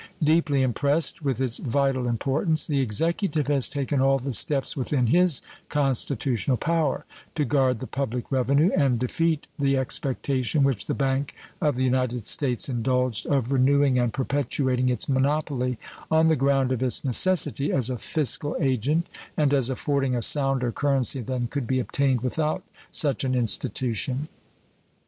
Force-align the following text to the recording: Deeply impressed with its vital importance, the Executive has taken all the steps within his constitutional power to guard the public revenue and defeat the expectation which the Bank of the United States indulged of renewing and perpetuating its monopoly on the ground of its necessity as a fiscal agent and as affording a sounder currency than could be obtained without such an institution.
Deeply 0.23 0.63
impressed 0.63 1.21
with 1.23 1.39
its 1.39 1.59
vital 1.59 2.07
importance, 2.07 2.65
the 2.65 2.79
Executive 2.79 3.45
has 3.45 3.69
taken 3.69 4.01
all 4.01 4.17
the 4.17 4.33
steps 4.33 4.75
within 4.75 5.05
his 5.05 5.43
constitutional 5.69 6.57
power 6.57 7.05
to 7.35 7.45
guard 7.45 7.79
the 7.79 7.85
public 7.85 8.31
revenue 8.31 8.71
and 8.75 8.97
defeat 8.97 9.45
the 9.59 9.77
expectation 9.77 10.63
which 10.63 10.87
the 10.87 10.95
Bank 10.95 11.35
of 11.61 11.75
the 11.75 11.83
United 11.83 12.25
States 12.25 12.67
indulged 12.67 13.27
of 13.27 13.51
renewing 13.51 13.99
and 13.99 14.11
perpetuating 14.11 14.89
its 14.89 15.07
monopoly 15.07 15.77
on 16.09 16.29
the 16.29 16.35
ground 16.35 16.71
of 16.71 16.81
its 16.81 17.03
necessity 17.05 17.71
as 17.71 17.91
a 17.91 17.97
fiscal 17.99 18.57
agent 18.59 19.05
and 19.37 19.53
as 19.53 19.69
affording 19.69 20.15
a 20.15 20.23
sounder 20.23 20.71
currency 20.71 21.21
than 21.21 21.45
could 21.45 21.67
be 21.67 21.77
obtained 21.79 22.21
without 22.21 22.63
such 22.91 23.23
an 23.23 23.35
institution. 23.35 24.27